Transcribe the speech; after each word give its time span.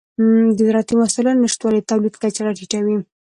د 0.57 0.59
زراعتي 0.67 0.93
وسایلو 0.97 1.39
نشتوالی 1.43 1.79
د 1.81 1.87
تولید 1.91 2.13
کچه 2.21 2.41
راټیټوي. 2.45 2.97